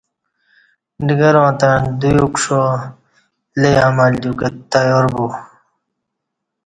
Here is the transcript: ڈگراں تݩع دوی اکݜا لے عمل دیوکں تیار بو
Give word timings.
ڈگراں 1.05 1.51
تݩع 1.59 1.79
دوی 1.99 2.13
اکݜا 2.25 2.61
لے 3.59 3.71
عمل 3.87 4.11
دیوکں 4.21 4.49
تیار 4.71 5.05
بو 5.13 5.27